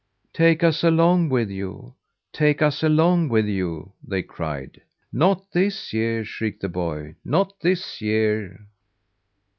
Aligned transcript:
"Take 0.33 0.63
us 0.63 0.83
along 0.83 1.29
with 1.29 1.51
you! 1.51 1.93
Take 2.33 2.63
us 2.63 2.81
along 2.81 3.29
with 3.29 3.45
you!" 3.45 3.91
they 4.03 4.23
cried. 4.23 4.81
"Not 5.13 5.51
this 5.51 5.93
year," 5.93 6.25
shrieked 6.25 6.63
the 6.63 6.69
boy. 6.69 7.17
"Not 7.23 7.59
this 7.59 8.01
year." 8.01 8.65